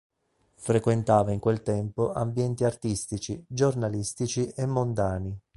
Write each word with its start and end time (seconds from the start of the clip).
Frequentava 0.55 1.31
in 1.31 1.37
quel 1.39 1.61
tempo 1.61 2.11
ambienti 2.11 2.63
artistici, 2.63 3.45
giornalistici 3.47 4.47
e 4.47 4.65
mondani. 4.65 5.39